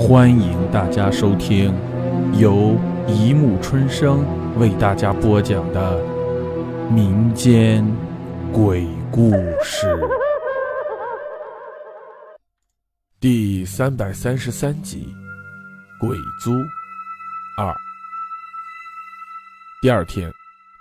[0.00, 1.74] 欢迎大家收听
[2.32, 2.74] 由
[3.06, 4.24] 一木春生
[4.58, 6.02] 为大家播讲的
[6.90, 7.84] 民间
[8.50, 9.30] 鬼故
[9.62, 9.86] 事
[13.20, 15.14] 第三百三十三集
[16.00, 16.52] 《鬼租
[17.58, 17.70] 二》。
[19.82, 20.32] 第二天，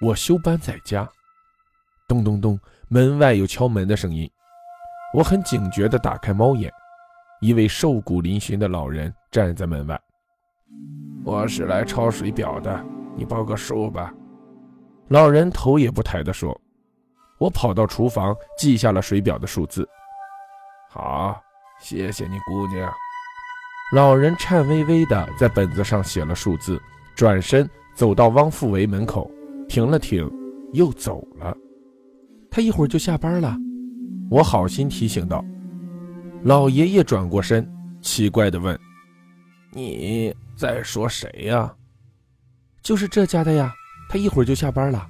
[0.00, 1.06] 我休班在家，
[2.08, 2.58] 咚咚咚，
[2.88, 4.28] 门外有敲门的声音。
[5.12, 6.72] 我很警觉地打开猫眼。
[7.42, 10.00] 一位瘦骨嶙峋的老人站在门外。
[11.24, 14.14] 我是来抄水表的，你报个数吧。
[15.08, 16.56] 老人头也不抬地说。
[17.40, 19.84] 我跑到厨房记下了水表的数字。
[20.88, 21.42] 好，
[21.80, 22.88] 谢谢你，姑娘。
[23.92, 26.80] 老人颤巍巍地在本子上写了数字，
[27.16, 29.28] 转身走到汪富维门口，
[29.68, 30.30] 停了停，
[30.74, 31.52] 又走了。
[32.48, 33.56] 他一会儿就下班了。
[34.30, 35.44] 我好心提醒道。
[36.44, 38.78] 老爷爷转过身，奇怪地问
[39.70, 41.72] ：“你在说谁呀
[42.82, 43.72] ？”“就是这家的呀，
[44.08, 45.06] 他一会儿就下班了。”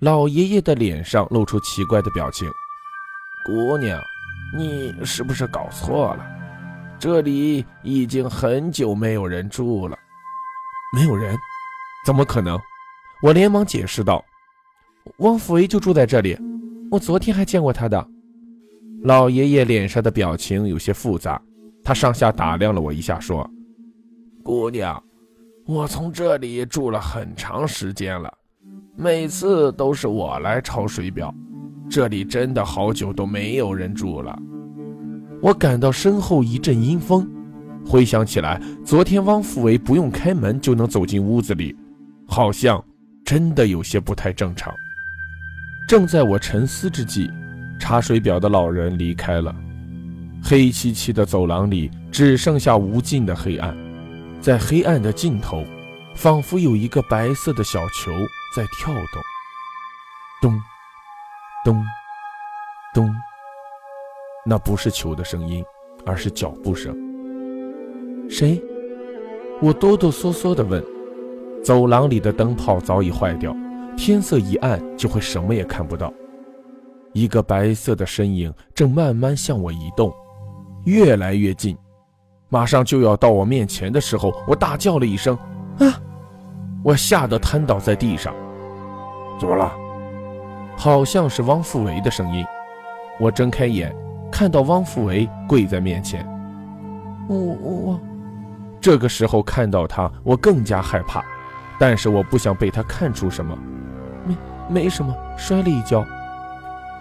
[0.00, 2.46] 老爷爷的脸上露出奇怪的表情。
[3.46, 3.98] “姑娘，
[4.54, 6.26] 你是不是搞错了？
[6.98, 9.98] 这里已经很久没有人住了。
[10.92, 11.34] ”“没有人？
[12.04, 12.60] 怎么可能？”
[13.22, 14.22] 我连忙解释道
[15.18, 16.38] ：“汪福威就住在这里，
[16.90, 18.08] 我昨天还见过他的。”
[19.02, 21.40] 老爷爷脸上的表情有些复杂，
[21.84, 23.48] 他上下打量了我一下，说
[24.42, 25.00] ：“姑娘，
[25.66, 28.32] 我从这里住了很长时间了，
[28.96, 31.32] 每次都是我来抄水表，
[31.88, 34.36] 这里真的好久都没有人住了。”
[35.40, 37.30] 我感到身后一阵阴风，
[37.86, 41.76] 回想起来，昨天汪富维不用开门就能走进屋子里，
[42.26, 42.84] 好像
[43.24, 44.74] 真的有些不太正常。
[45.86, 47.30] 正在我沉思之际。
[47.78, 49.54] 查水表的老人离开了，
[50.42, 53.76] 黑漆漆的走廊里只剩下无尽的黑暗，
[54.40, 55.64] 在黑暗的尽头，
[56.14, 58.12] 仿佛有一个白色的小球
[58.54, 59.22] 在跳动。
[60.40, 60.60] 咚，
[61.64, 61.84] 咚，
[62.94, 63.14] 咚，
[64.44, 65.64] 那不是球的声音，
[66.04, 66.96] 而是脚步声。
[68.28, 68.62] 谁？
[69.60, 70.84] 我哆哆嗦嗦地问。
[71.64, 73.54] 走廊里的灯泡早已坏掉，
[73.96, 76.14] 天色一暗就会什么也看不到。
[77.12, 80.12] 一个白色的身影正慢慢向我移动，
[80.84, 81.76] 越来越近，
[82.48, 85.36] 马上就要到我面前的时候，我大叫了一声
[85.80, 86.00] ：“啊！”
[86.84, 88.32] 我吓得瘫倒在地上。
[89.38, 89.72] 怎么了？
[90.76, 92.44] 好像是汪富维的声音。
[93.18, 93.92] 我睁开眼，
[94.30, 96.24] 看到汪富维跪在面前。
[97.28, 98.00] 我我，
[98.80, 101.24] 这个时候看到他，我更加害怕，
[101.80, 103.58] 但是我不想被他看出什么。
[104.24, 104.36] 没
[104.68, 106.06] 没什么，摔了一跤。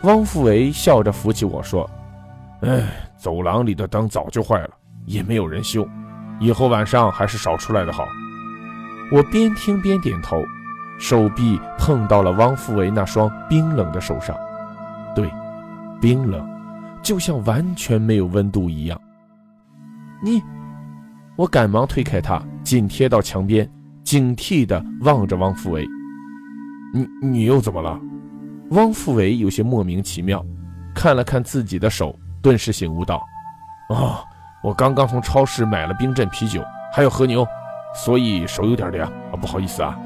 [0.04, 1.90] 汪富维笑着扶起我说
[2.62, 2.84] ：“哎，
[3.18, 4.70] 走廊里的灯早就坏了，
[5.06, 5.88] 也没有人修，
[6.40, 8.06] 以后晚上还是少出来的好。”
[9.12, 10.44] 我边听边点头，
[11.00, 14.36] 手臂碰到了汪富维那双冰冷的手上，
[15.16, 15.32] 对，
[16.02, 16.48] 冰冷，
[17.02, 19.00] 就像完全没有温度一样。
[20.22, 20.44] 你，
[21.38, 23.70] 我赶忙推开他，紧贴到墙边，
[24.04, 25.88] 警惕地望着汪富维
[26.94, 28.00] ：“你你又怎么了？”
[28.72, 30.46] 汪富伟有些莫名其妙，
[30.94, 33.26] 看了看自己的手，顿时醒悟道
[33.90, 34.20] ：“哦，
[34.62, 36.62] 我刚刚从超市买了冰镇啤酒，
[36.92, 37.48] 还有和牛，
[37.96, 39.98] 所以手有点凉啊，不好意思啊。”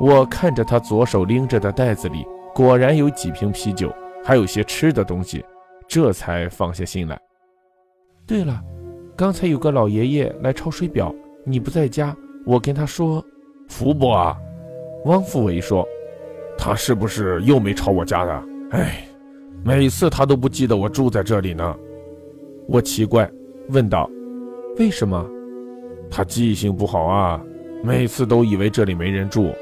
[0.00, 5.44] 我看着他左手拎着的袋子里，果然有几瓶啤酒，还有些吃的东西，
[5.86, 7.16] 这才放下心来。
[8.26, 8.60] 对了，
[9.16, 11.14] 刚才有个老爷爷来抄水表，
[11.44, 13.24] 你不在家，我跟他说
[13.70, 14.36] ：“福伯啊。”
[15.06, 15.86] 汪富伟说。
[16.58, 18.44] 他是不是又没抄我家的？
[18.72, 19.06] 哎，
[19.64, 21.74] 每次他都不记得我住在这里呢。
[22.66, 23.30] 我奇怪，
[23.68, 24.10] 问道
[24.76, 25.24] ：“为什么？”
[26.10, 27.40] 他记性不好啊，
[27.82, 29.54] 每次都以为这里没人住。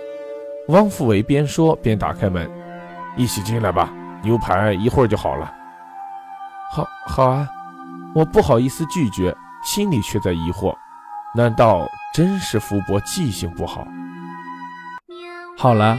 [0.68, 2.50] 汪富伟边说边打开门
[3.16, 3.92] ：“一起进来吧，
[4.24, 5.52] 牛排一会儿就好了。”
[6.72, 7.48] 好，好啊。
[8.14, 9.32] 我不好意思拒绝，
[9.62, 10.74] 心里却在疑惑：
[11.36, 13.86] 难道真是福伯记性不好？
[15.56, 15.98] 好了。